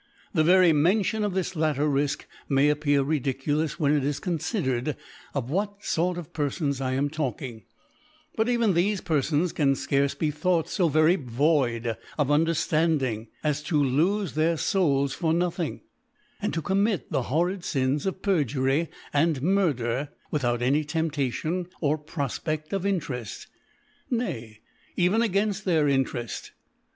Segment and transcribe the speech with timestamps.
[0.33, 4.95] The very Mention of this latter Rifque may appear ridiculous, when it is confidcred
[5.35, 7.65] of what Sort of Per fons I am talking*
[8.35, 13.61] But even thefe Pcrfons can fcarce be thought fo very void of Un derftanding as
[13.65, 15.81] to lofe their Souls for no* thing,
[16.41, 21.67] and to commit the horrid Sins of Perjury and Murder without any Temp' tation.
[21.79, 23.45] Of Profpeft of Intereft,
[24.09, 24.61] nay
[24.95, 26.53] even a gainft their Intereft.